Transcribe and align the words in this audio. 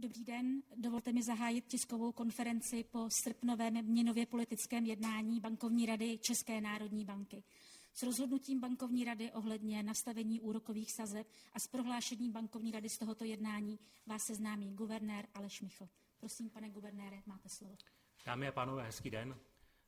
Dobrý 0.00 0.24
den, 0.24 0.62
dovolte 0.76 1.12
mi 1.12 1.22
zahájit 1.22 1.66
tiskovou 1.66 2.12
konferenci 2.12 2.84
po 2.84 3.10
srpnovém 3.10 3.84
měnově 3.84 4.26
politickém 4.26 4.84
jednání 4.86 5.40
bankovní 5.40 5.86
rady 5.86 6.18
České 6.18 6.60
národní 6.60 7.04
banky. 7.04 7.44
S 7.94 8.02
rozhodnutím 8.02 8.60
bankovní 8.60 9.04
rady 9.04 9.32
ohledně 9.32 9.82
nastavení 9.82 10.40
úrokových 10.40 10.92
sazeb 10.92 11.26
a 11.52 11.58
s 11.60 11.66
prohlášením 11.66 12.32
bankovní 12.32 12.72
rady 12.72 12.88
z 12.88 12.98
tohoto 12.98 13.24
jednání 13.24 13.78
vás 14.06 14.22
seznámí 14.22 14.74
guvernér 14.74 15.26
Aleš 15.34 15.60
Michl. 15.60 15.88
Prosím, 16.18 16.50
pane 16.50 16.70
guvernére, 16.70 17.22
máte 17.26 17.48
slovo. 17.48 17.76
Dámy 18.26 18.48
a 18.48 18.52
pánové, 18.52 18.84
hezký 18.84 19.10
den. 19.10 19.36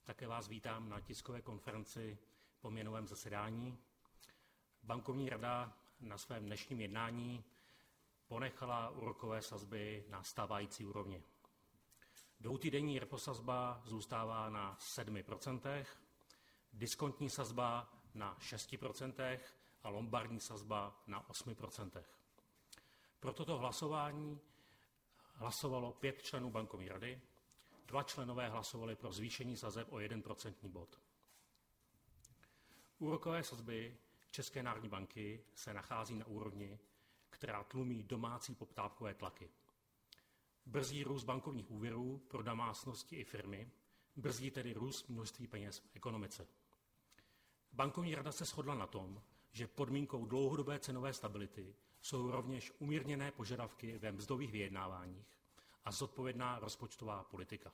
Také 0.04 0.26
vás 0.26 0.48
vítám 0.48 0.88
na 0.88 1.00
tiskové 1.00 1.42
konferenci 1.42 2.18
po 2.60 2.70
měnovém 2.70 3.06
zasedání. 3.06 3.78
Bankovní 4.82 5.28
rada 5.28 5.76
na 6.00 6.18
svém 6.18 6.46
dnešním 6.46 6.80
jednání 6.80 7.44
ponechala 8.30 8.90
úrokové 8.90 9.42
sazby 9.42 10.04
na 10.08 10.22
stávající 10.22 10.84
úrovni. 10.86 11.22
Dvoutýdenní 12.40 12.98
reposazba 12.98 13.82
zůstává 13.84 14.50
na 14.50 14.76
7%, 14.80 15.86
diskontní 16.72 17.30
sazba 17.30 17.92
na 18.14 18.38
6% 18.40 19.38
a 19.82 19.88
lombardní 19.88 20.40
sazba 20.40 21.02
na 21.06 21.28
8%. 21.28 22.02
Pro 23.20 23.32
toto 23.32 23.58
hlasování 23.58 24.40
hlasovalo 25.34 25.92
pět 25.92 26.22
členů 26.22 26.50
bankovní 26.50 26.88
rady, 26.88 27.20
dva 27.86 28.02
členové 28.02 28.48
hlasovali 28.48 28.96
pro 28.96 29.12
zvýšení 29.12 29.56
sazeb 29.56 29.92
o 29.92 29.96
1% 29.96 30.54
bod. 30.68 31.00
Úrokové 32.98 33.44
sazby 33.44 33.96
České 34.30 34.62
národní 34.62 34.88
banky 34.88 35.44
se 35.54 35.74
nachází 35.74 36.14
na 36.14 36.26
úrovni, 36.26 36.78
která 37.30 37.64
tlumí 37.64 38.02
domácí 38.02 38.54
poptávkové 38.54 39.14
tlaky. 39.14 39.50
Brzdí 40.66 41.04
růst 41.04 41.24
bankovních 41.24 41.70
úvěrů 41.70 42.18
pro 42.28 42.42
domácnosti 42.42 43.16
i 43.16 43.24
firmy, 43.24 43.70
brzdí 44.16 44.50
tedy 44.50 44.72
růst 44.72 45.08
množství 45.08 45.46
peněz 45.46 45.78
v 45.78 45.88
ekonomice. 45.94 46.46
Bankovní 47.72 48.14
rada 48.14 48.32
se 48.32 48.44
shodla 48.44 48.74
na 48.74 48.86
tom, 48.86 49.22
že 49.52 49.66
podmínkou 49.66 50.26
dlouhodobé 50.26 50.78
cenové 50.78 51.12
stability 51.12 51.74
jsou 52.00 52.30
rovněž 52.30 52.72
umírněné 52.78 53.32
požadavky 53.32 53.98
ve 53.98 54.12
mzdových 54.12 54.52
vyjednáváních 54.52 55.38
a 55.84 55.92
zodpovědná 55.92 56.58
rozpočtová 56.58 57.24
politika. 57.24 57.72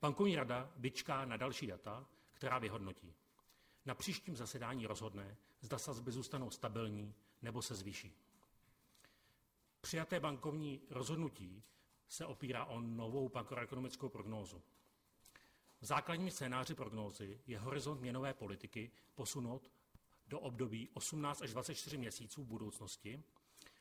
Bankovní 0.00 0.36
rada 0.36 0.72
vyčká 0.76 1.24
na 1.24 1.36
další 1.36 1.66
data, 1.66 2.06
která 2.32 2.58
vyhodnotí. 2.58 3.14
Na 3.86 3.94
příštím 3.94 4.36
zasedání 4.36 4.86
rozhodne, 4.86 5.36
zda 5.60 5.78
sazby 5.78 6.12
zůstanou 6.12 6.50
stabilní 6.50 7.14
nebo 7.42 7.62
se 7.62 7.74
zvýší. 7.74 8.14
Přijaté 9.80 10.20
bankovní 10.20 10.80
rozhodnutí 10.90 11.62
se 12.08 12.26
opírá 12.26 12.64
o 12.64 12.80
novou 12.80 13.30
makroekonomickou 13.34 14.08
prognózu. 14.08 14.62
V 15.80 15.84
základním 15.86 16.30
scénáři 16.30 16.74
prognózy 16.74 17.40
je 17.46 17.58
horizont 17.58 18.00
měnové 18.00 18.34
politiky 18.34 18.90
posunout 19.14 19.70
do 20.26 20.40
období 20.40 20.88
18 20.94 21.42
až 21.42 21.50
24 21.50 21.98
měsíců 21.98 22.42
v 22.42 22.46
budoucnosti, 22.46 23.22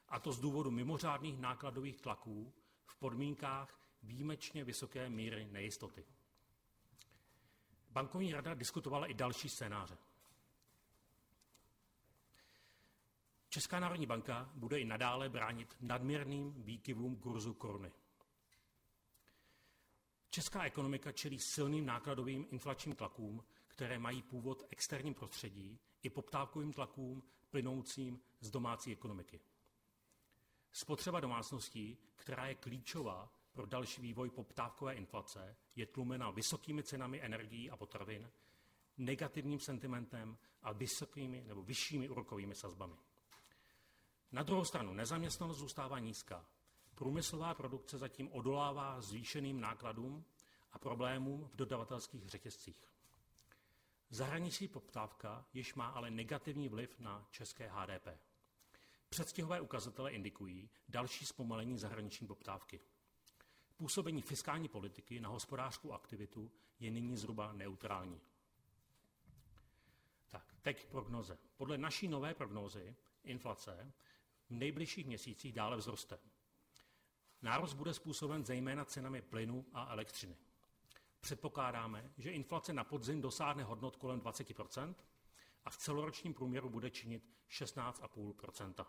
a 0.10 0.20
to 0.20 0.32
z 0.32 0.40
důvodu 0.40 0.72
mimořádných 0.72 1.40
nákladových 1.40 2.02
tlaků 2.02 2.54
v 2.86 2.96
podmínkách 2.96 3.80
výjimečně 4.04 4.64
vysoké 4.64 5.10
míry 5.10 5.48
nejistoty. 5.52 6.06
Bankovní 7.90 8.34
rada 8.34 8.54
diskutovala 8.54 9.06
i 9.06 9.14
další 9.14 9.50
scénáře. 9.50 9.98
Česká 13.54 13.80
národní 13.80 14.06
banka 14.06 14.52
bude 14.54 14.80
i 14.80 14.86
nadále 14.86 15.30
bránit 15.30 15.78
nadměrným 15.82 16.64
výkyvům 16.64 17.16
kurzu 17.16 17.54
koruny. 17.54 17.92
Česká 20.30 20.64
ekonomika 20.64 21.12
čelí 21.12 21.40
silným 21.40 21.86
nákladovým 21.86 22.48
inflačním 22.52 22.96
tlakům, 22.96 23.44
které 23.68 24.00
mají 24.00 24.22
původ 24.22 24.64
externím 24.70 25.14
prostředí 25.14 25.80
i 26.04 26.10
poptávkovým 26.10 26.74
tlakům 26.74 27.24
plynoucím 27.50 28.22
z 28.40 28.52
domácí 28.52 28.92
ekonomiky. 28.92 29.40
Spotřeba 30.72 31.20
domácností, 31.20 31.98
která 32.16 32.48
je 32.48 32.56
klíčová 32.56 33.34
pro 33.52 33.66
další 33.66 34.02
vývoj 34.02 34.30
poptávkové 34.30 34.94
inflace, 34.94 35.56
je 35.76 35.86
tlumena 35.86 36.32
vysokými 36.32 36.84
cenami 36.84 37.22
energií 37.22 37.70
a 37.70 37.78
potravin, 37.78 38.32
negativním 38.98 39.60
sentimentem 39.60 40.38
a 40.62 40.72
vysokými 40.72 41.44
nebo 41.48 41.64
vyššími 41.64 42.10
úrokovými 42.10 42.56
sazbami. 42.56 42.96
Na 44.32 44.44
druhou 44.44 44.66
stranu 44.66 44.94
nezaměstnanost 44.94 45.58
zůstává 45.58 46.00
nízká. 46.00 46.46
Průmyslová 46.96 47.54
produkce 47.54 47.98
zatím 47.98 48.32
odolává 48.32 49.02
zvýšeným 49.02 49.62
nákladům 49.62 50.26
a 50.72 50.80
problémům 50.80 51.50
v 51.54 51.56
dodavatelských 51.56 52.30
řetězcích. 52.30 52.84
Zahraniční 54.10 54.68
poptávka 54.68 55.46
již 55.54 55.76
má 55.76 55.88
ale 55.88 56.12
negativní 56.12 56.70
vliv 56.70 57.00
na 57.00 57.28
české 57.32 57.68
HDP. 57.68 58.08
Předstihové 59.10 59.62
ukazatele 59.62 60.12
indikují 60.12 60.70
další 60.90 61.26
zpomalení 61.26 61.78
zahraniční 61.78 62.28
poptávky. 62.28 62.80
Působení 63.78 64.22
fiskální 64.22 64.68
politiky 64.68 65.20
na 65.20 65.30
hospodářskou 65.30 65.92
aktivitu 65.92 66.52
je 66.80 66.92
nyní 66.92 67.18
zhruba 67.18 67.54
neutrální. 67.54 68.22
Tak, 70.30 70.56
teď 70.62 70.86
prognoze. 70.86 71.38
Podle 71.58 71.78
naší 71.78 72.08
nové 72.08 72.34
prognózy 72.34 72.96
inflace 73.24 73.94
v 74.52 74.54
nejbližších 74.54 75.06
měsících 75.06 75.54
dále 75.54 75.78
vzroste. 75.78 76.20
Nárost 77.42 77.74
bude 77.74 77.94
způsoben 77.94 78.46
zejména 78.46 78.86
cenami 78.86 79.22
plynu 79.22 79.66
a 79.74 79.92
elektřiny. 79.92 80.38
Předpokládáme, 81.20 82.12
že 82.18 82.32
inflace 82.32 82.74
na 82.74 82.84
podzim 82.84 83.22
dosáhne 83.22 83.64
hodnot 83.64 83.96
kolem 83.96 84.22
20% 84.22 84.96
a 85.66 85.70
v 85.70 85.78
celoročním 85.78 86.34
průměru 86.34 86.70
bude 86.70 86.90
činit 86.90 87.30
16,5% 87.50 88.86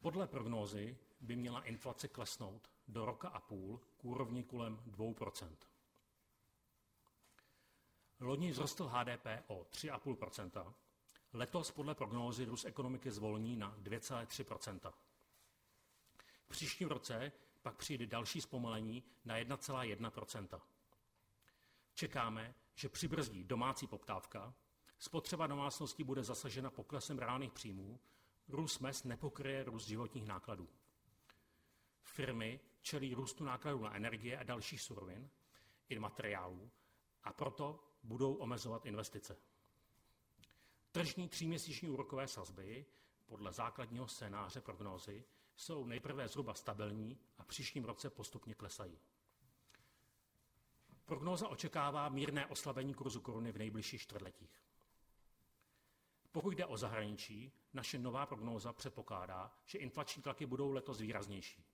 Podle 0.00 0.26
prognózy 0.26 0.96
by 1.20 1.36
měla 1.36 1.62
inflace 1.62 2.08
klesnout 2.08 2.70
do 2.88 3.04
roka 3.04 3.28
a 3.28 3.40
půl 3.40 3.80
k 3.96 4.04
úrovni 4.04 4.42
kolem 4.44 4.82
2% 4.90 5.56
Loni 8.20 8.52
vzrostl 8.52 8.86
HDP 8.86 9.26
o 9.46 9.66
3,5 9.70 10.72
Letos 11.32 11.70
podle 11.70 11.94
prognózy 11.94 12.44
růst 12.44 12.64
ekonomiky 12.64 13.10
zvolní 13.10 13.56
na 13.56 13.76
2,3% 13.82 14.92
V 16.46 16.48
příštím 16.48 16.88
roce 16.88 17.32
pak 17.62 17.76
přijde 17.76 18.06
další 18.06 18.40
zpomalení 18.40 19.04
na 19.24 19.38
1,1% 19.38 20.60
Čekáme, 21.94 22.54
že 22.74 22.88
přibrzdí 22.88 23.44
domácí 23.44 23.86
poptávka, 23.86 24.54
spotřeba 24.98 25.46
domácností 25.46 26.04
bude 26.04 26.24
zasažena 26.24 26.70
poklesem 26.70 27.18
reálných 27.18 27.52
příjmů, 27.52 28.00
růst 28.48 28.78
mest 28.78 29.04
nepokryje 29.04 29.64
růst 29.64 29.86
životních 29.86 30.26
nákladů. 30.26 30.68
Firmy 32.02 32.60
čelí 32.80 33.14
růstu 33.14 33.44
nákladů 33.44 33.82
na 33.82 33.96
energie 33.96 34.38
a 34.38 34.42
dalších 34.42 34.80
surovin 34.80 35.30
i 35.88 35.98
materiálů 35.98 36.70
a 37.22 37.32
proto 37.32 37.84
budou 38.02 38.34
omezovat 38.34 38.86
investice. 38.86 39.36
Tržní 40.92 41.28
tříměsíční 41.28 41.88
úrokové 41.88 42.28
sazby 42.28 42.86
podle 43.26 43.52
základního 43.52 44.08
scénáře 44.08 44.60
prognózy 44.60 45.24
jsou 45.56 45.84
nejprve 45.84 46.28
zhruba 46.28 46.54
stabilní 46.54 47.18
a 47.38 47.44
příštím 47.44 47.84
roce 47.84 48.10
postupně 48.10 48.54
klesají. 48.54 48.98
Prognóza 51.04 51.48
očekává 51.48 52.08
mírné 52.08 52.46
oslabení 52.46 52.94
kurzu 52.94 53.20
koruny 53.20 53.52
v 53.52 53.58
nejbližších 53.58 54.02
čtvrtletích. 54.02 54.62
Pokud 56.30 56.50
jde 56.50 56.66
o 56.66 56.76
zahraničí, 56.76 57.52
naše 57.72 57.98
nová 57.98 58.26
prognóza 58.26 58.72
předpokládá, 58.72 59.52
že 59.64 59.78
inflační 59.78 60.22
tlaky 60.22 60.46
budou 60.46 60.70
letos 60.70 61.00
výraznější. 61.00 61.64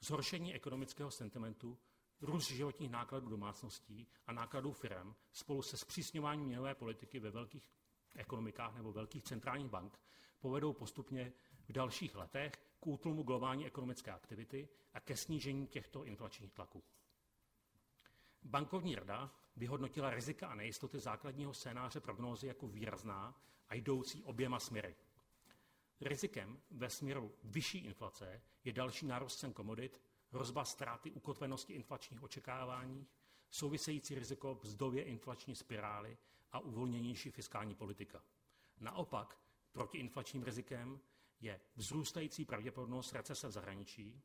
Zhoršení 0.00 0.54
ekonomického 0.54 1.10
sentimentu, 1.10 1.78
růst 2.20 2.50
životních 2.50 2.90
nákladů 2.90 3.28
domácností 3.28 4.06
a 4.26 4.32
nákladů 4.32 4.72
firm 4.72 5.14
spolu 5.32 5.62
se 5.62 5.76
zpřísňováním 5.76 6.46
měnové 6.46 6.74
politiky 6.74 7.20
ve 7.20 7.30
velkých 7.30 7.70
ekonomikách 8.14 8.74
nebo 8.74 8.92
velkých 8.92 9.22
centrálních 9.22 9.68
bank 9.68 10.00
povedou 10.40 10.72
postupně 10.72 11.32
v 11.68 11.72
dalších 11.72 12.14
letech 12.16 12.52
k 12.80 12.86
útlumu 12.86 13.22
globální 13.22 13.66
ekonomické 13.66 14.10
aktivity 14.10 14.68
a 14.94 15.00
ke 15.00 15.16
snížení 15.16 15.66
těchto 15.66 16.04
inflačních 16.04 16.52
tlaků. 16.52 16.82
Bankovní 18.42 18.94
rada 18.94 19.30
vyhodnotila 19.56 20.10
rizika 20.10 20.48
a 20.48 20.54
nejistoty 20.54 20.98
základního 20.98 21.54
scénáře 21.54 22.00
prognózy 22.00 22.46
jako 22.46 22.68
výrazná 22.68 23.40
a 23.68 23.74
jdoucí 23.74 24.22
oběma 24.22 24.60
směry. 24.60 24.96
Rizikem 26.00 26.60
ve 26.70 26.90
směru 26.90 27.34
vyšší 27.44 27.78
inflace 27.78 28.42
je 28.64 28.72
další 28.72 29.06
nárůst 29.06 29.36
cen 29.36 29.52
komodit, 29.52 30.00
hrozba 30.30 30.64
ztráty 30.64 31.10
ukotvenosti 31.10 31.72
inflačních 31.72 32.22
očekávání, 32.22 33.06
související 33.50 34.14
riziko 34.14 34.54
vzdově 34.54 35.02
inflační 35.02 35.54
spirály 35.54 36.16
a 36.52 36.58
uvolněnější 36.58 37.30
fiskální 37.30 37.74
politika. 37.74 38.24
Naopak, 38.80 39.38
proti 39.72 39.98
inflačním 39.98 40.42
rizikem 40.42 41.00
je 41.40 41.60
vzrůstající 41.76 42.44
pravděpodobnost 42.44 43.12
recese 43.12 43.48
v 43.48 43.50
zahraničí, 43.50 44.22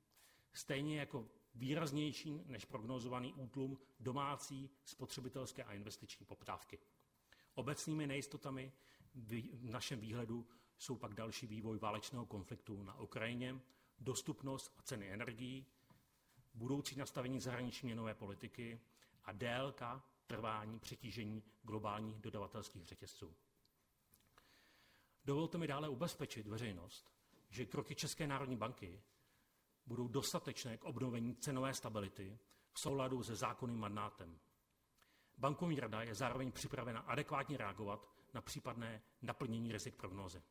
stejně 0.53 0.99
jako 0.99 1.27
výraznější 1.55 2.43
než 2.45 2.65
prognozovaný 2.65 3.33
útlum 3.33 3.77
domácí 3.99 4.69
spotřebitelské 4.85 5.63
a 5.63 5.73
investiční 5.73 6.25
poptávky. 6.25 6.79
Obecnými 7.55 8.07
nejistotami 8.07 8.71
v 9.53 9.69
našem 9.69 9.99
výhledu 9.99 10.47
jsou 10.77 10.95
pak 10.95 11.13
další 11.13 11.47
vývoj 11.47 11.79
válečného 11.79 12.25
konfliktu 12.25 12.83
na 12.83 12.99
Ukrajině, 12.99 13.59
dostupnost 13.99 14.73
a 14.77 14.81
ceny 14.81 15.11
energií, 15.11 15.65
budoucí 16.53 16.95
nastavení 16.95 17.39
zahraniční 17.39 17.85
měnové 17.85 18.13
politiky 18.13 18.79
a 19.25 19.31
délka 19.31 20.03
trvání 20.27 20.79
přetížení 20.79 21.43
globálních 21.63 22.21
dodavatelských 22.21 22.85
řetězců. 22.85 23.35
Dovolte 25.25 25.57
mi 25.57 25.67
dále 25.67 25.89
ubezpečit 25.89 26.47
veřejnost, 26.47 27.11
že 27.49 27.65
kroky 27.65 27.95
České 27.95 28.27
národní 28.27 28.55
banky 28.55 29.01
budou 29.85 30.07
dostatečné 30.07 30.77
k 30.77 30.83
obnovení 30.83 31.35
cenové 31.35 31.73
stability 31.73 32.39
v 32.71 32.79
souladu 32.79 33.23
se 33.23 33.35
zákonným 33.35 33.79
mandátem. 33.79 34.39
Bankovní 35.37 35.79
rada 35.79 36.01
je 36.01 36.15
zároveň 36.15 36.51
připravena 36.51 36.99
adekvátně 36.99 37.57
reagovat 37.57 38.09
na 38.33 38.41
případné 38.41 39.01
naplnění 39.21 39.71
rizik 39.71 39.95
prognózy. 39.95 40.43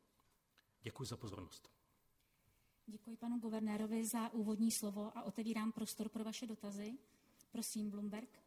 Děkuji 0.81 1.05
za 1.05 1.17
pozornost. 1.17 1.71
Děkuji 2.85 3.17
panu 3.17 3.39
guvernérovi 3.39 4.05
za 4.05 4.29
úvodní 4.29 4.71
slovo 4.71 5.17
a 5.17 5.23
otevírám 5.23 5.71
prostor 5.71 6.09
pro 6.09 6.23
vaše 6.23 6.47
dotazy. 6.47 6.97
Prosím, 7.51 7.89
Bloomberg. 7.89 8.46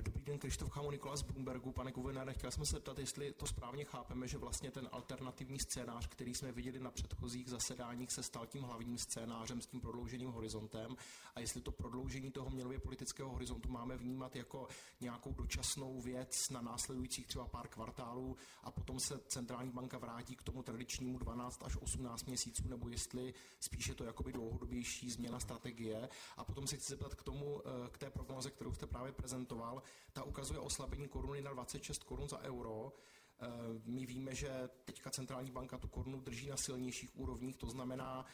Dobrý 0.00 0.24
den, 0.24 0.38
Krištof 0.38 0.70
Chamo, 0.70 0.90
Nikola 0.90 1.16
z 1.16 1.22
Bloombergu. 1.22 1.72
Pane 1.72 1.92
guvernére, 1.92 2.32
chtěl 2.32 2.50
jsem 2.50 2.66
se 2.66 2.72
zeptat, 2.72 2.98
jestli 2.98 3.32
to 3.32 3.46
správně 3.46 3.84
chápeme, 3.84 4.28
že 4.28 4.38
vlastně 4.38 4.70
ten 4.70 4.88
alternativní 4.92 5.58
scénář, 5.58 6.06
který 6.06 6.34
jsme 6.34 6.52
viděli 6.52 6.80
na 6.80 6.90
předchozích 6.90 7.50
zasedáních, 7.50 8.12
se 8.12 8.22
stal 8.22 8.46
tím 8.46 8.62
hlavním 8.62 8.98
scénářem 8.98 9.60
s 9.60 9.66
tím 9.66 9.80
prodlouženým 9.80 10.30
horizontem 10.30 10.96
a 11.34 11.40
jestli 11.40 11.60
to 11.60 11.72
prodloužení 11.72 12.30
toho 12.30 12.50
měnově 12.50 12.78
politického 12.78 13.30
horizontu 13.30 13.68
máme 13.68 13.96
vnímat 13.96 14.36
jako 14.36 14.68
nějakou 15.00 15.32
dočasnou 15.32 16.00
věc 16.00 16.50
na 16.50 16.60
následujících 16.60 17.26
třeba 17.26 17.48
pár 17.48 17.68
kvartálů 17.68 18.36
a 18.62 18.70
potom 18.70 19.00
se 19.00 19.20
centrální 19.28 19.70
banka 19.70 19.98
vrátí 19.98 20.36
k 20.36 20.42
tomu 20.42 20.62
tradičnímu 20.62 21.18
12 21.18 21.62
až 21.64 21.76
18 21.76 22.26
měsíců, 22.26 22.68
nebo 22.68 22.88
jestli 22.88 23.34
spíše 23.60 23.94
to 23.94 24.04
jakoby 24.04 24.32
dlouhodobější 24.32 25.10
změna 25.10 25.40
strategie. 25.40 26.08
A 26.36 26.44
potom 26.44 26.66
se 26.66 26.76
chci 26.76 26.88
zeptat 26.88 27.14
k 27.14 27.22
tomu, 27.22 27.62
eh, 27.64 27.90
k 27.90 27.98
té 27.98 28.10
prognoze, 28.10 28.50
kterou 28.50 28.74
jste 28.74 28.86
právě 28.86 29.12
prezentoval, 29.12 29.82
ta 30.12 30.22
ukazuje 30.22 30.60
oslabení 30.60 31.08
koruny 31.08 31.42
na 31.42 31.52
26 31.52 32.02
korun 32.04 32.28
za 32.28 32.38
euro. 32.38 32.92
Eh, 33.40 33.46
my 33.84 34.06
víme, 34.06 34.34
že 34.34 34.68
teďka 34.84 35.10
centrální 35.10 35.50
banka 35.50 35.78
tu 35.78 35.88
korunu 35.88 36.20
drží 36.20 36.48
na 36.48 36.56
silnějších 36.56 37.16
úrovních, 37.16 37.56
to 37.56 37.66
znamená, 37.66 38.26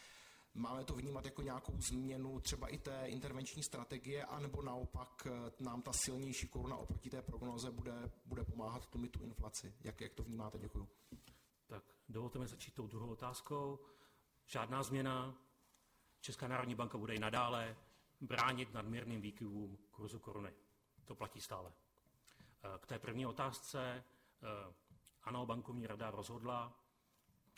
Máme 0.55 0.85
to 0.85 0.95
vnímat 0.95 1.25
jako 1.25 1.43
nějakou 1.43 1.81
změnu 1.81 2.41
třeba 2.41 2.69
i 2.69 2.79
té 2.79 3.07
intervenční 3.07 3.63
strategie, 3.63 4.25
anebo 4.25 4.63
naopak 4.63 5.27
eh, 5.27 5.53
nám 5.61 5.83
ta 5.83 5.93
silnější 5.93 6.49
koruna 6.49 6.77
oproti 6.77 7.11
té 7.11 7.23
prognoze 7.23 7.71
bude, 7.71 8.11
bude 8.25 8.45
pomáhat 8.45 8.87
tlumit 8.87 9.13
tu 9.13 9.23
inflaci. 9.23 9.75
Jak, 9.81 10.01
jak 10.01 10.15
to 10.15 10.23
vnímáte? 10.23 10.59
Děkuji. 10.59 10.89
Tak 11.67 11.85
dovolte 12.09 12.39
mi 12.39 12.47
začít 12.47 12.75
tou 12.75 12.87
druhou 12.87 13.13
otázkou. 13.13 13.79
Žádná 14.47 14.83
změna. 14.83 15.35
Česká 16.21 16.49
národní 16.49 16.75
banka 16.75 16.99
bude 16.99 17.15
i 17.15 17.19
nadále 17.19 17.77
bránit 18.21 18.75
nadměrným 18.75 19.21
výkyvům 19.21 19.79
kurzu 19.91 20.19
koruny. 20.19 20.53
To 21.05 21.15
platí 21.15 21.41
stále. 21.41 21.73
Eh, 22.65 22.79
k 22.79 22.87
té 22.87 22.99
první 22.99 23.27
otázce. 23.27 24.05
Eh, 24.43 24.75
ano, 25.23 25.47
bankovní 25.47 25.87
rada 25.87 26.11
rozhodla 26.11 26.73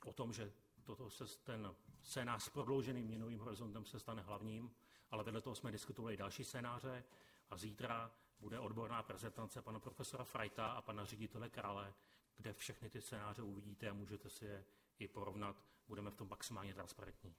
o 0.04 0.12
tom, 0.12 0.32
že 0.32 0.52
toto 0.84 1.10
se, 1.10 1.24
ten 1.42 1.74
scénář 2.02 2.42
s 2.42 2.48
prodlouženým 2.48 3.06
měnovým 3.06 3.40
horizontem 3.40 3.84
se 3.84 4.00
stane 4.00 4.22
hlavním, 4.22 4.74
ale 5.10 5.24
vedle 5.24 5.40
toho 5.40 5.56
jsme 5.56 5.72
diskutovali 5.72 6.16
další 6.16 6.44
scénáře 6.44 7.04
a 7.50 7.56
zítra 7.56 8.10
bude 8.40 8.58
odborná 8.58 9.02
prezentace 9.02 9.62
pana 9.62 9.80
profesora 9.80 10.24
Frajta 10.24 10.66
a 10.66 10.82
pana 10.82 11.04
ředitele 11.04 11.50
Krále, 11.50 11.94
kde 12.36 12.52
všechny 12.52 12.90
ty 12.90 13.00
scénáře 13.00 13.42
uvidíte 13.42 13.88
a 13.88 13.92
můžete 13.92 14.30
si 14.30 14.44
je 14.44 14.64
i 14.98 15.08
porovnat. 15.08 15.64
Budeme 15.88 16.10
v 16.10 16.16
tom 16.16 16.28
maximálně 16.28 16.74
transparentní. 16.74 17.34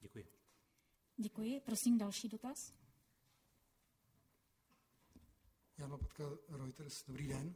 Děkuji. 0.00 0.26
Děkuji. 1.16 1.60
Prosím 1.60 1.98
další 1.98 2.28
dotaz. 2.28 2.74
Jan 5.80 5.90
Lopatka, 5.90 6.24
Reuters, 6.48 7.04
dobrý 7.06 7.28
den. 7.28 7.54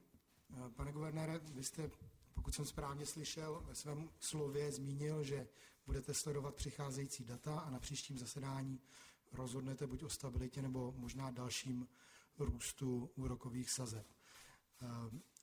Eh, 0.50 0.70
pane 0.70 0.92
guvernére, 0.92 1.38
vy 1.38 1.64
jste, 1.64 1.90
pokud 2.34 2.54
jsem 2.54 2.64
správně 2.64 3.06
slyšel, 3.06 3.62
ve 3.66 3.74
svém 3.74 4.10
slově 4.18 4.72
zmínil, 4.72 5.22
že 5.22 5.48
budete 5.86 6.14
sledovat 6.14 6.54
přicházející 6.54 7.24
data 7.24 7.58
a 7.60 7.70
na 7.70 7.78
příštím 7.78 8.18
zasedání 8.18 8.80
rozhodnete 9.32 9.86
buď 9.86 10.02
o 10.02 10.08
stabilitě 10.08 10.62
nebo 10.62 10.94
možná 10.96 11.30
dalším 11.30 11.88
růstu 12.38 13.10
úrokových 13.14 13.70
sazeb. 13.70 14.06
Eh, 14.82 14.86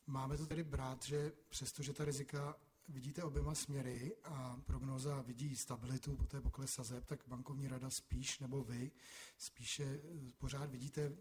máme 0.07 0.37
to 0.37 0.45
tedy 0.45 0.63
brát, 0.63 1.03
že 1.03 1.31
přestože 1.49 1.93
ta 1.93 2.05
rizika 2.05 2.55
vidíte 2.87 3.23
oběma 3.23 3.55
směry 3.55 4.15
a 4.23 4.57
prognóza 4.65 5.21
vidí 5.21 5.55
stabilitu, 5.55 6.15
poté 6.15 6.41
pokles 6.41 6.73
sazeb, 6.73 7.05
tak 7.05 7.23
bankovní 7.27 7.67
rada 7.67 7.89
spíš, 7.89 8.39
nebo 8.39 8.63
vy, 8.63 8.91
spíše 9.37 10.01
pořád 10.37 10.69
vidíte 10.69 11.11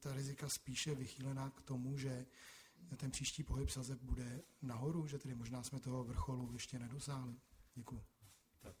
ta 0.00 0.14
rizika 0.14 0.48
spíše 0.48 0.94
vychýlená 0.94 1.50
k 1.50 1.60
tomu, 1.60 1.98
že 1.98 2.26
ten 2.96 3.10
příští 3.10 3.42
pohyb 3.42 3.70
sazeb 3.70 4.00
bude 4.02 4.42
nahoru, 4.62 5.06
že 5.06 5.18
tedy 5.18 5.34
možná 5.34 5.62
jsme 5.62 5.80
toho 5.80 6.04
vrcholu 6.04 6.52
ještě 6.52 6.78
nedosáhli. 6.78 7.36
Děkuji. 7.74 8.04
Tak. 8.60 8.76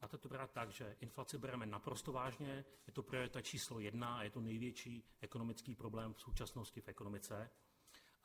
A 0.00 0.08
to 0.08 0.28
brát 0.28 0.50
tak, 0.50 0.70
že 0.70 0.96
inflaci 1.00 1.38
bereme 1.38 1.66
naprosto 1.66 2.12
vážně, 2.12 2.64
je 2.86 2.92
to 2.92 3.02
priorita 3.02 3.42
číslo 3.42 3.80
jedna 3.80 4.18
a 4.18 4.22
je 4.22 4.30
to 4.30 4.40
největší 4.40 5.04
ekonomický 5.20 5.74
problém 5.74 6.14
v 6.14 6.20
současnosti 6.20 6.80
v 6.80 6.88
ekonomice. 6.88 7.50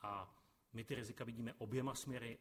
A 0.01 0.35
my 0.73 0.83
ty 0.83 0.95
rizika 0.95 1.23
vidíme 1.23 1.53
oběma 1.53 1.95
směry 1.95 2.37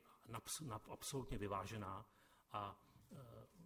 absolutně 0.90 1.38
vyvážená 1.38 2.06
a 2.52 2.80
e, 3.12 3.16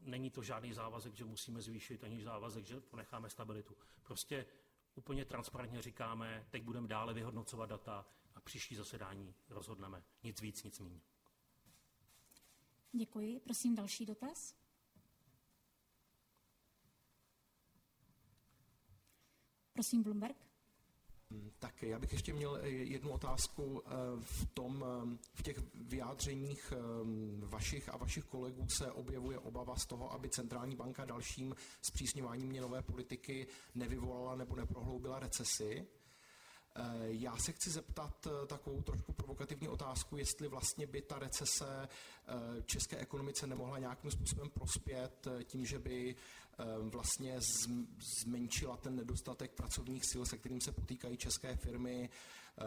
není 0.02 0.30
to 0.30 0.42
žádný 0.42 0.72
závazek, 0.72 1.14
že 1.14 1.24
musíme 1.24 1.62
zvýšit, 1.62 2.04
ani 2.04 2.22
závazek, 2.22 2.66
že 2.66 2.80
ponecháme 2.80 3.30
stabilitu. 3.30 3.76
Prostě 4.02 4.46
úplně 4.94 5.24
transparentně 5.24 5.82
říkáme, 5.82 6.46
teď 6.50 6.62
budeme 6.62 6.88
dále 6.88 7.14
vyhodnocovat 7.14 7.70
data 7.70 8.06
a 8.34 8.40
příští 8.40 8.76
zasedání 8.76 9.34
rozhodneme. 9.48 10.02
Nic 10.22 10.40
víc, 10.40 10.62
nic 10.62 10.80
méně. 10.80 11.00
Děkuji. 12.92 13.40
Prosím 13.40 13.74
další 13.74 14.06
dotaz. 14.06 14.56
Prosím, 19.72 20.02
Bloomberg. 20.02 20.53
Tak 21.58 21.82
já 21.82 21.98
bych 21.98 22.12
ještě 22.12 22.32
měl 22.32 22.56
eh, 22.62 22.68
jednu 22.68 23.10
otázku. 23.10 23.82
Eh, 23.86 23.90
v, 24.20 24.46
tom, 24.54 24.84
eh, 24.86 25.18
v 25.34 25.42
těch 25.42 25.56
vyjádřeních 25.74 26.72
vašich 27.38 27.88
a 27.88 27.96
vašich 27.96 28.24
kolegů 28.24 28.68
se 28.68 28.92
objevuje 28.92 29.38
obava 29.38 29.76
z 29.76 29.86
toho, 29.86 30.12
aby 30.12 30.28
centrální 30.28 30.76
banka 30.76 31.04
dalším 31.04 31.54
zpřísňováním 31.82 32.48
měnové 32.48 32.82
politiky 32.82 33.46
nevyvolala 33.74 34.36
nebo 34.36 34.56
neprohloubila 34.56 35.18
recesi. 35.18 35.86
Já 37.04 37.36
se 37.36 37.52
chci 37.52 37.70
zeptat 37.70 38.26
takovou 38.46 38.82
trošku 38.82 39.12
provokativní 39.12 39.68
otázku, 39.68 40.16
jestli 40.16 40.48
vlastně 40.48 40.86
by 40.86 41.02
ta 41.02 41.18
recese 41.18 41.88
české 42.66 42.96
ekonomice 42.96 43.46
nemohla 43.46 43.78
nějakým 43.78 44.10
způsobem 44.10 44.50
prospět 44.50 45.28
tím, 45.44 45.66
že 45.66 45.78
by 45.78 46.16
vlastně 46.78 47.36
zmenšila 48.20 48.76
ten 48.76 48.96
nedostatek 48.96 49.50
pracovních 49.52 50.04
sil, 50.10 50.22
se 50.26 50.38
kterým 50.38 50.60
se 50.60 50.72
potýkají 50.72 51.16
české 51.16 51.56
firmy, 51.56 52.10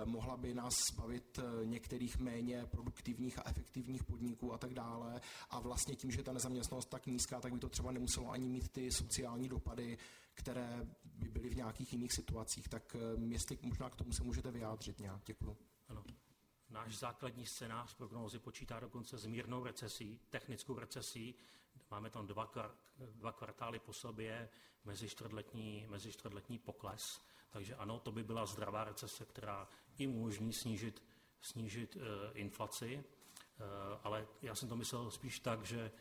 mohla 0.06 0.38
by 0.38 0.54
nás 0.54 0.74
zbavit 0.94 1.40
eh, 1.40 1.66
některých 1.66 2.20
méně 2.20 2.66
produktivních 2.66 3.40
a 3.40 3.50
efektivních 3.50 4.04
podniků 4.04 4.54
a 4.54 4.58
tak 4.58 4.74
dále. 4.74 5.22
A 5.50 5.60
vlastně 5.60 5.96
tím, 5.96 6.12
že 6.12 6.24
ta 6.24 6.34
nezaměstnanost 6.34 6.90
tak 6.90 7.08
nízká, 7.08 7.42
tak 7.42 7.54
by 7.54 7.60
to 7.60 7.70
třeba 7.70 7.92
nemuselo 7.92 8.32
ani 8.32 8.50
mít 8.50 8.70
ty 8.70 8.92
sociální 8.92 9.50
dopady, 9.50 9.98
které 10.34 10.88
by 11.04 11.30
byly 11.30 11.50
v 11.50 11.56
nějakých 11.56 11.94
jiných 11.94 12.14
situacích. 12.14 12.68
Tak 12.70 12.96
ehm, 12.96 13.32
jestli 13.32 13.58
možná 13.62 13.90
k 13.90 13.96
tomu 13.96 14.14
se 14.14 14.24
můžete 14.24 14.52
vyjádřit 14.52 15.00
nějak. 15.00 15.22
Děkuji. 15.26 15.58
Ano. 15.88 16.04
Náš 16.70 16.98
základní 16.98 17.46
scénář 17.46 17.94
prognózy 17.94 18.40
počítá 18.40 18.80
dokonce 18.80 19.18
s 19.18 19.26
mírnou 19.26 19.64
recesí, 19.64 20.20
technickou 20.30 20.80
recesí, 20.80 21.36
Máme 21.92 22.10
tam 22.10 22.28
dva, 22.28 22.52
dva 22.98 23.32
kvartály 23.32 23.80
po 23.80 23.94
sobě, 23.94 24.50
mezi 24.86 25.10
mezi 25.88 26.12
čtvrtletní 26.12 26.60
pokles. 26.60 27.22
Takže 27.50 27.76
ano, 27.76 28.00
to 28.00 28.12
by 28.12 28.24
byla 28.24 28.46
zdravá 28.46 28.84
recese, 28.84 29.26
která 29.26 29.68
i 29.98 30.08
umožní 30.08 30.54
snížit, 30.54 31.04
snížit 31.42 31.96
uh, 31.96 32.02
inflaci. 32.34 33.04
Uh, 33.60 33.64
ale 34.04 34.28
já 34.42 34.56
jsem 34.56 34.70
to 34.70 34.76
myslel 34.76 35.12
spíš 35.12 35.40
tak, 35.40 35.66
že 35.66 35.92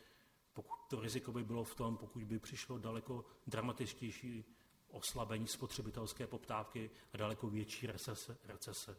pokud 0.53 0.77
to 0.89 1.01
riziko 1.01 1.31
by 1.31 1.43
bylo 1.43 1.63
v 1.63 1.75
tom, 1.75 1.97
pokud 1.97 2.23
by 2.23 2.39
přišlo 2.39 2.77
daleko 2.77 3.25
dramatičtější 3.47 4.45
oslabení 4.87 5.47
spotřebitelské 5.47 6.27
poptávky 6.27 6.89
a 7.13 7.17
daleko 7.17 7.49
větší 7.49 7.87
recese. 7.87 8.37
recese. 8.43 8.97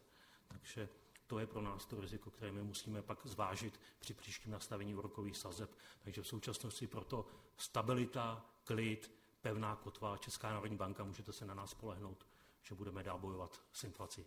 Takže 0.48 0.88
To 1.28 1.38
je 1.38 1.46
pro 1.46 1.62
nás 1.62 1.86
to 1.86 2.00
riziko, 2.00 2.30
které 2.30 2.52
my 2.52 2.62
musíme 2.62 3.02
pak 3.02 3.26
zvážit 3.26 3.80
při 3.98 4.14
příštím 4.14 4.52
nastavení 4.52 4.94
úrokových 4.94 5.36
sazeb. 5.36 5.70
Takže 6.00 6.22
v 6.22 6.26
současnosti 6.26 6.86
proto 6.86 7.26
stabilita, 7.56 8.46
klid, 8.64 9.12
pevná 9.40 9.76
kotva, 9.76 10.16
Česká 10.16 10.50
národní 10.50 10.76
banka, 10.76 11.04
můžete 11.04 11.32
se 11.32 11.46
na 11.46 11.54
nás 11.54 11.70
spolehnout, 11.70 12.26
že 12.62 12.74
budeme 12.74 13.02
dál 13.02 13.18
bojovat 13.18 13.62
s 13.72 13.84
inflací. 13.84 14.26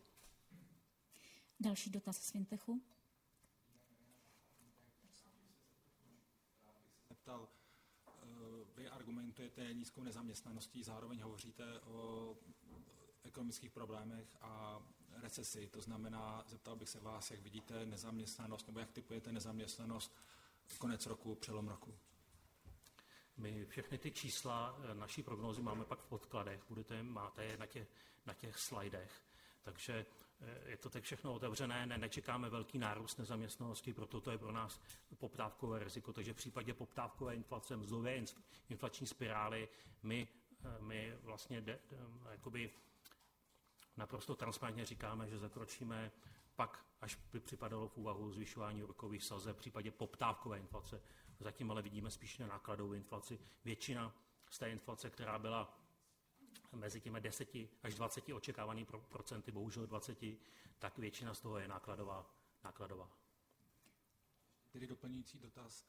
Další 1.59 1.89
dotaz 1.89 2.17
z 2.17 2.31
Fintechu. 2.31 2.81
Ptal, 7.13 7.49
eh, 8.07 8.21
vy 8.75 8.87
argumentujete 8.87 9.73
nízkou 9.73 10.03
nezaměstnaností, 10.03 10.83
zároveň 10.83 11.21
hovoříte 11.21 11.79
o 11.79 12.35
ekonomických 13.31 13.71
problémech 13.71 14.27
a 14.41 14.79
recesi. 15.21 15.67
To 15.67 15.81
znamená, 15.81 16.43
zeptal 16.47 16.75
bych 16.75 16.89
se 16.89 16.99
vás, 16.99 17.31
jak 17.31 17.39
vidíte 17.39 17.85
nezaměstnanost, 17.85 18.67
nebo 18.67 18.79
jak 18.79 18.91
typujete 18.91 19.31
nezaměstnanost 19.31 20.15
konec 20.77 21.05
roku, 21.05 21.35
přelom 21.35 21.67
roku. 21.67 21.93
My 23.37 23.65
všechny 23.65 23.97
ty 23.97 24.11
čísla 24.11 24.79
eh, 24.83 24.95
naší 24.95 25.23
prognózy 25.23 25.61
máme 25.61 25.85
pak 25.85 25.99
v 25.99 26.05
podkladech, 26.05 26.63
budete, 26.69 27.03
máte 27.03 27.45
je 27.45 27.57
na 27.57 27.65
těch, 27.65 27.87
na 28.25 28.33
těch 28.33 28.57
slajdech. 28.57 29.11
Takže 29.63 30.05
eh, 30.41 30.69
je 30.69 30.77
to 30.77 30.89
tak 30.89 31.03
všechno 31.03 31.33
otevřené, 31.33 31.85
ne, 31.85 31.97
nečekáme 31.97 32.49
velký 32.49 32.77
nárůst 32.77 33.17
nezaměstnanosti, 33.17 33.93
proto 33.93 34.21
to 34.21 34.31
je 34.31 34.37
pro 34.37 34.51
nás 34.51 34.81
poptávkové 35.17 35.79
riziko. 35.79 36.13
Takže 36.13 36.33
v 36.33 36.37
případě 36.37 36.73
poptávkové 36.73 37.35
inflace, 37.35 37.77
mzdové 37.77 38.23
inflační 38.69 39.07
spirály, 39.07 39.69
my, 40.03 40.27
eh, 40.65 40.81
my 40.81 41.17
vlastně 41.23 41.61
de, 41.61 41.79
de, 41.89 41.97
jakoby 42.31 42.71
naprosto 44.01 44.35
transparentně 44.35 44.85
říkáme, 44.85 45.29
že 45.29 45.37
zakročíme 45.37 46.11
pak, 46.55 46.85
až 47.01 47.15
by 47.33 47.39
připadalo 47.39 47.87
v 47.87 47.97
úvahu 47.97 48.31
zvyšování 48.31 48.81
rokových 48.81 49.23
sazeb 49.23 49.55
v 49.55 49.59
případě 49.59 49.91
poptávkové 49.91 50.57
inflace. 50.57 51.01
Zatím 51.39 51.71
ale 51.71 51.81
vidíme 51.81 52.11
spíš 52.11 52.37
na 52.37 52.47
nákladovou 52.47 52.93
inflaci. 52.93 53.39
Většina 53.65 54.15
z 54.49 54.59
té 54.59 54.69
inflace, 54.69 55.09
která 55.09 55.39
byla 55.39 55.77
mezi 56.71 57.01
těmi 57.01 57.21
10 57.21 57.49
až 57.83 57.95
20 57.95 58.29
očekávanými 58.29 58.87
procenty, 59.09 59.51
bohužel 59.51 59.87
20, 59.87 60.17
tak 60.79 60.97
většina 60.97 61.33
z 61.33 61.41
toho 61.41 61.59
je 61.59 61.67
nákladová. 61.67 62.25
nákladová. 62.63 63.09
Tedy 64.71 64.87
doplňující 64.87 65.39
dotaz. 65.39 65.85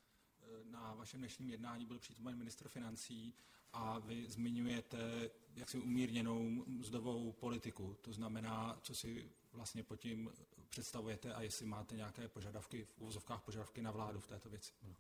Na 0.65 0.95
vašem 0.95 1.21
dnešním 1.21 1.51
jednání 1.51 1.87
byl 1.87 1.99
přítomen 1.99 2.37
ministr 2.37 2.69
financí 2.69 3.35
a 3.73 3.99
vy 3.99 4.31
zmiňujete 4.31 5.31
jaksi 5.55 5.79
umírněnou 5.79 6.43
mzdovou 6.67 7.33
politiku. 7.33 7.97
To 8.01 8.13
znamená, 8.13 8.79
co 8.83 8.95
si 8.95 9.31
vlastně 9.53 9.83
pod 9.83 9.97
tím 9.97 10.33
představujete 10.69 11.35
a 11.35 11.43
jestli 11.43 11.67
máte 11.67 11.97
nějaké 11.97 12.29
požadavky, 12.29 12.85
v 12.85 12.99
úvozovkách 12.99 13.43
požadavky 13.43 13.83
na 13.83 13.91
vládu 13.91 14.21
v 14.21 14.27
této 14.27 14.51
věci. 14.51 14.73
No. 14.83 14.97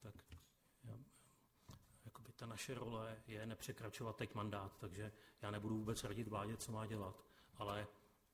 Tak 0.00 0.14
já, 0.84 0.98
jakoby 2.04 2.32
ta 2.32 2.46
naše 2.46 2.74
role 2.74 3.22
je 3.26 3.46
nepřekračovat 3.46 4.16
teď 4.16 4.34
mandát, 4.34 4.76
takže 4.78 5.12
já 5.42 5.50
nebudu 5.50 5.78
vůbec 5.78 6.04
radit 6.04 6.28
vládě, 6.28 6.56
co 6.56 6.72
má 6.72 6.86
dělat, 6.86 7.24
ale 7.54 7.86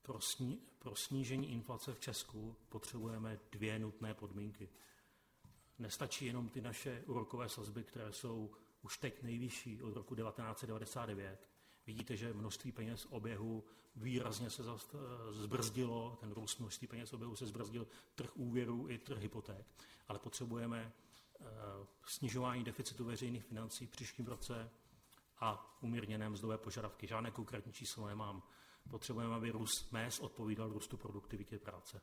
pro, 0.02 0.20
sní, 0.20 0.62
pro 0.78 0.96
snížení 0.96 1.52
inflace 1.52 1.94
v 1.94 2.00
Česku 2.00 2.56
potřebujeme 2.68 3.38
dvě 3.52 3.78
nutné 3.78 4.14
podmínky. 4.14 4.68
Nestačí 5.78 6.26
jenom 6.26 6.48
ty 6.48 6.60
naše 6.60 7.02
úrokové 7.06 7.48
sazby, 7.48 7.84
které 7.84 8.12
jsou 8.12 8.50
už 8.82 8.98
teď 8.98 9.22
nejvyšší 9.22 9.82
od 9.82 9.94
roku 9.94 10.14
1999. 10.14 11.48
Vidíte, 11.86 12.16
že 12.16 12.34
množství 12.34 12.72
peněz 12.72 13.06
oběhu 13.10 13.64
výrazně 13.96 14.50
se 14.50 14.62
zbrzdilo, 15.30 16.18
ten 16.20 16.32
růst 16.32 16.58
množství 16.58 16.86
peněz 16.86 17.12
oběhu 17.12 17.36
se 17.36 17.46
zbrzdil, 17.46 17.86
trh 18.14 18.36
úvěrů 18.36 18.88
i 18.88 18.98
trh 18.98 19.18
hypoték, 19.18 19.66
ale 20.08 20.18
potřebujeme 20.18 20.92
eh, 21.40 21.44
snižování 22.06 22.64
deficitu 22.64 23.04
veřejných 23.04 23.44
financí 23.44 23.86
v 23.86 23.90
příštím 23.90 24.26
roce 24.26 24.70
a 25.40 25.76
umírněné 25.80 26.28
mzdové 26.28 26.58
požadavky. 26.58 27.06
Žádné 27.06 27.30
konkrétní 27.30 27.72
číslo 27.72 28.06
nemám. 28.06 28.42
Potřebujeme, 28.90 29.34
aby 29.34 29.50
růst 29.50 29.92
mest 29.92 30.20
odpovídal 30.20 30.72
růstu 30.72 30.96
produktivitě 30.96 31.58
práce. 31.58 32.00